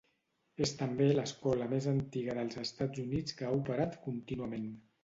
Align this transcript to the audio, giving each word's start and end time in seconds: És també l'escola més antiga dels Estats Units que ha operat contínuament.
És 0.67 0.71
també 0.79 1.09
l'escola 1.17 1.67
més 1.75 1.89
antiga 1.93 2.39
dels 2.41 2.59
Estats 2.65 3.07
Units 3.07 3.39
que 3.43 3.51
ha 3.51 3.57
operat 3.63 3.99
contínuament. 4.09 4.71